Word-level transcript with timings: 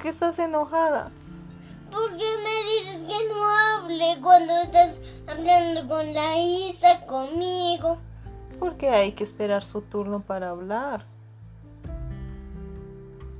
¿Por 0.00 0.04
qué 0.04 0.08
estás 0.12 0.38
enojada? 0.38 1.10
¿Por 1.90 2.16
qué 2.16 2.24
me 2.24 2.70
dices 2.70 3.04
que 3.06 3.28
no 3.28 3.44
hable 3.44 4.18
cuando 4.22 4.62
estás 4.62 4.98
hablando 5.26 5.86
con 5.88 6.14
la 6.14 6.38
Isa, 6.38 7.04
conmigo? 7.04 7.98
Porque 8.58 8.88
hay 8.88 9.12
que 9.12 9.24
esperar 9.24 9.62
su 9.62 9.82
turno 9.82 10.20
para 10.20 10.48
hablar. 10.48 11.04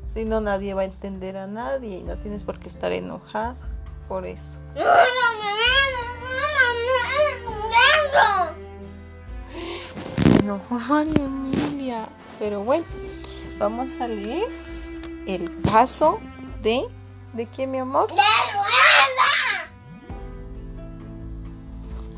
Si 0.04 0.26
no, 0.26 0.42
nadie 0.42 0.74
va 0.74 0.82
a 0.82 0.84
entender 0.84 1.38
a 1.38 1.46
nadie 1.46 2.00
y 2.00 2.02
no 2.02 2.18
tienes 2.18 2.44
por 2.44 2.58
qué 2.58 2.68
estar 2.68 2.92
enojada 2.92 3.56
por 4.06 4.26
eso. 4.26 4.60
Se 10.14 10.36
enojó 10.40 10.74
María 10.74 11.24
Emilia. 11.24 12.08
Pero 12.38 12.62
bueno, 12.64 12.84
vamos 13.58 13.98
a 13.98 14.08
leer 14.08 14.48
el 15.26 15.50
caso 15.62 16.20
de... 16.62 16.84
¿De 17.32 17.46
qué, 17.46 17.66
mi 17.66 17.78
amor? 17.78 18.08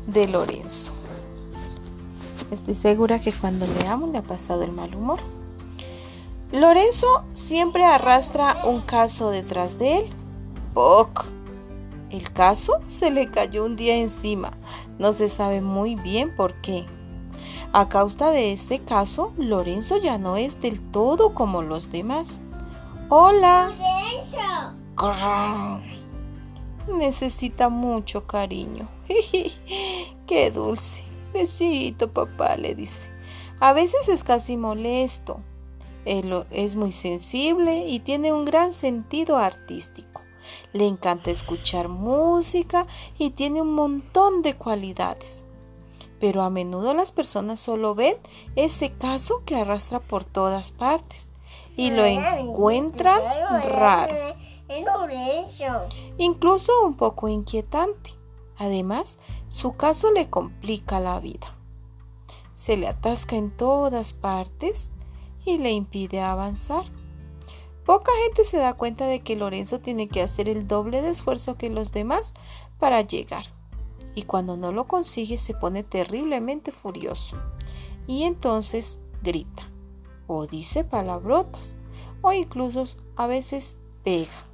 De 0.07 0.27
Lorenzo. 0.27 0.93
Estoy 2.51 2.73
segura 2.73 3.19
que 3.19 3.31
cuando 3.31 3.65
leamos 3.79 4.09
le 4.09 4.17
ha 4.17 4.23
pasado 4.23 4.63
el 4.63 4.71
mal 4.71 4.93
humor. 4.95 5.19
Lorenzo 6.51 7.23
siempre 7.33 7.83
arrastra 7.83 8.57
un 8.65 8.81
caso 8.81 9.31
detrás 9.31 9.77
de 9.77 9.99
él. 9.99 10.13
¡Poc! 10.73 11.25
El 12.09 12.31
caso 12.31 12.79
se 12.87 13.09
le 13.09 13.31
cayó 13.31 13.65
un 13.65 13.75
día 13.75 13.95
encima. 13.95 14.53
No 14.99 15.13
se 15.13 15.29
sabe 15.29 15.61
muy 15.61 15.95
bien 15.95 16.35
por 16.35 16.53
qué. 16.61 16.85
A 17.71 17.89
causa 17.89 18.29
de 18.29 18.53
este 18.53 18.79
caso, 18.79 19.33
Lorenzo 19.37 19.97
ya 19.97 20.19
no 20.19 20.37
es 20.37 20.61
del 20.61 20.79
todo 20.79 21.33
como 21.33 21.63
los 21.63 21.91
demás. 21.91 22.41
Hola. 23.15 23.71
Necesita 26.87 27.69
mucho 27.69 28.25
cariño. 28.25 28.89
Qué 30.27 30.49
dulce. 30.49 31.03
Besito, 31.31 32.11
papá, 32.11 32.57
le 32.57 32.73
dice. 32.73 33.11
A 33.59 33.71
veces 33.71 34.09
es 34.09 34.23
casi 34.23 34.57
molesto. 34.57 35.41
Él 36.05 36.43
es 36.49 36.75
muy 36.75 36.91
sensible 36.91 37.85
y 37.85 37.99
tiene 37.99 38.33
un 38.33 38.45
gran 38.45 38.73
sentido 38.73 39.37
artístico. 39.37 40.21
Le 40.73 40.87
encanta 40.87 41.29
escuchar 41.29 41.89
música 41.89 42.87
y 43.19 43.29
tiene 43.29 43.61
un 43.61 43.75
montón 43.75 44.41
de 44.41 44.55
cualidades. 44.55 45.45
Pero 46.19 46.41
a 46.41 46.49
menudo 46.49 46.95
las 46.95 47.11
personas 47.11 47.59
solo 47.59 47.93
ven 47.93 48.17
ese 48.55 48.91
caso 48.91 49.43
que 49.45 49.55
arrastra 49.55 49.99
por 49.99 50.25
todas 50.25 50.71
partes 50.71 51.29
y 51.75 51.91
lo 51.91 52.05
encuentran 52.05 53.21
raro. 53.69 54.35
Incluso 56.17 56.71
un 56.85 56.95
poco 56.95 57.27
inquietante. 57.27 58.11
Además, 58.57 59.17
su 59.49 59.75
caso 59.75 60.11
le 60.11 60.29
complica 60.29 60.99
la 60.99 61.19
vida. 61.19 61.55
Se 62.53 62.77
le 62.77 62.87
atasca 62.87 63.35
en 63.35 63.51
todas 63.55 64.13
partes 64.13 64.91
y 65.45 65.57
le 65.57 65.71
impide 65.71 66.21
avanzar. 66.21 66.85
Poca 67.85 68.11
gente 68.23 68.45
se 68.45 68.57
da 68.57 68.75
cuenta 68.75 69.07
de 69.07 69.21
que 69.21 69.35
Lorenzo 69.35 69.79
tiene 69.79 70.07
que 70.07 70.21
hacer 70.21 70.47
el 70.47 70.67
doble 70.67 71.01
de 71.01 71.09
esfuerzo 71.09 71.57
que 71.57 71.69
los 71.69 71.91
demás 71.91 72.33
para 72.79 73.01
llegar. 73.01 73.45
Y 74.15 74.23
cuando 74.23 74.55
no 74.55 74.71
lo 74.71 74.87
consigue 74.87 75.37
se 75.37 75.53
pone 75.53 75.83
terriblemente 75.83 76.71
furioso. 76.71 77.37
Y 78.07 78.23
entonces 78.23 79.01
grita, 79.21 79.69
o 80.27 80.47
dice 80.47 80.83
palabrotas, 80.83 81.77
o 82.21 82.31
incluso 82.31 82.85
a 83.15 83.27
veces 83.27 83.77
pega. 84.03 84.45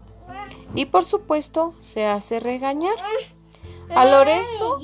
Y 0.75 0.85
por 0.85 1.03
supuesto 1.03 1.74
se 1.80 2.06
hace 2.06 2.40
regañar. 2.40 2.96
A 3.96 4.06
Lorenzo 4.06 4.78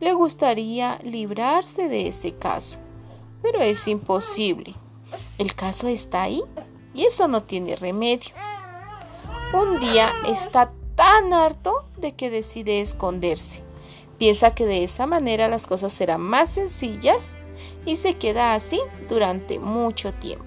le 0.00 0.12
gustaría 0.12 0.98
librarse 1.02 1.88
de 1.88 2.08
ese 2.08 2.34
caso, 2.34 2.78
pero 3.40 3.60
es 3.60 3.88
imposible. 3.88 4.74
El 5.38 5.54
caso 5.54 5.88
está 5.88 6.22
ahí 6.22 6.42
y 6.94 7.04
eso 7.04 7.26
no 7.28 7.42
tiene 7.42 7.76
remedio. 7.76 8.34
Un 9.54 9.80
día 9.80 10.10
está 10.26 10.72
tan 10.94 11.32
harto 11.32 11.84
de 11.96 12.14
que 12.14 12.28
decide 12.28 12.80
esconderse. 12.80 13.62
Piensa 14.18 14.54
que 14.54 14.66
de 14.66 14.82
esa 14.82 15.06
manera 15.06 15.48
las 15.48 15.66
cosas 15.66 15.92
serán 15.92 16.20
más 16.20 16.50
sencillas 16.50 17.36
y 17.86 17.96
se 17.96 18.16
queda 18.16 18.54
así 18.54 18.80
durante 19.08 19.58
mucho 19.58 20.12
tiempo. 20.12 20.44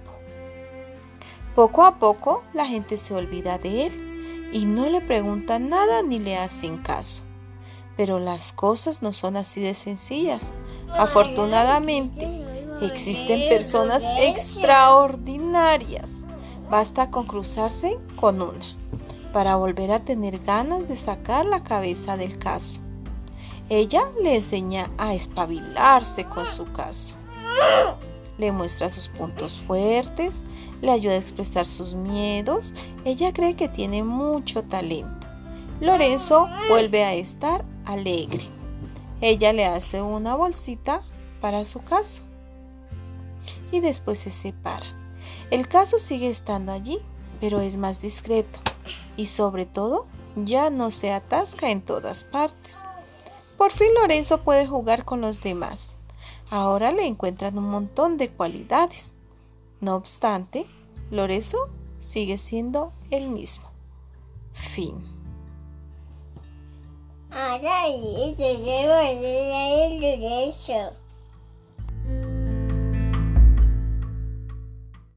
Poco 1.55 1.83
a 1.83 1.97
poco 1.97 2.43
la 2.53 2.65
gente 2.65 2.97
se 2.97 3.13
olvida 3.13 3.57
de 3.57 3.87
él 3.87 4.49
y 4.53 4.65
no 4.65 4.89
le 4.89 5.01
preguntan 5.01 5.69
nada 5.69 6.01
ni 6.01 6.19
le 6.19 6.37
hacen 6.37 6.77
caso. 6.77 7.23
Pero 7.95 8.19
las 8.19 8.53
cosas 8.53 9.01
no 9.01 9.13
son 9.13 9.37
así 9.37 9.61
de 9.61 9.73
sencillas. 9.73 10.53
Afortunadamente, 10.89 12.43
existen 12.81 13.49
personas 13.49 14.03
extraordinarias. 14.19 16.25
Basta 16.69 17.11
con 17.11 17.25
cruzarse 17.25 17.97
con 18.15 18.41
una 18.41 18.77
para 19.33 19.55
volver 19.55 19.91
a 19.91 19.99
tener 19.99 20.39
ganas 20.39 20.87
de 20.87 20.95
sacar 20.95 21.45
la 21.45 21.63
cabeza 21.63 22.17
del 22.17 22.37
caso. 22.37 22.81
Ella 23.69 24.03
le 24.21 24.35
enseña 24.35 24.89
a 24.97 25.13
espabilarse 25.13 26.25
con 26.25 26.45
su 26.45 26.71
caso. 26.71 27.15
Le 28.37 28.51
muestra 28.51 28.89
sus 28.89 29.07
puntos 29.07 29.53
fuertes, 29.67 30.43
le 30.81 30.91
ayuda 30.91 31.13
a 31.13 31.17
expresar 31.17 31.65
sus 31.65 31.93
miedos. 31.93 32.73
Ella 33.05 33.31
cree 33.33 33.55
que 33.55 33.69
tiene 33.69 34.03
mucho 34.03 34.63
talento. 34.63 35.27
Lorenzo 35.79 36.47
vuelve 36.69 37.03
a 37.03 37.13
estar 37.13 37.63
alegre. 37.85 38.43
Ella 39.21 39.53
le 39.53 39.65
hace 39.65 40.01
una 40.01 40.35
bolsita 40.35 41.03
para 41.39 41.65
su 41.65 41.83
caso 41.83 42.23
y 43.71 43.79
después 43.79 44.19
se 44.19 44.31
separa. 44.31 44.85
El 45.49 45.67
caso 45.67 45.99
sigue 45.99 46.29
estando 46.29 46.71
allí, 46.71 46.99
pero 47.39 47.61
es 47.61 47.77
más 47.77 48.01
discreto 48.01 48.59
y 49.17 49.27
sobre 49.27 49.65
todo 49.65 50.05
ya 50.35 50.69
no 50.69 50.91
se 50.91 51.11
atasca 51.11 51.69
en 51.69 51.81
todas 51.81 52.23
partes. 52.23 52.83
Por 53.61 53.71
fin 53.71 53.89
Lorenzo 53.93 54.39
puede 54.39 54.65
jugar 54.65 55.05
con 55.05 55.21
los 55.21 55.43
demás. 55.43 55.95
Ahora 56.49 56.91
le 56.91 57.05
encuentran 57.05 57.59
un 57.59 57.69
montón 57.69 58.17
de 58.17 58.27
cualidades. 58.27 59.13
No 59.79 59.93
obstante, 59.93 60.65
Lorenzo 61.11 61.69
sigue 61.99 62.39
siendo 62.39 62.91
el 63.11 63.29
mismo. 63.29 63.69
Fin. 64.53 64.95
Ahora, 67.29 67.85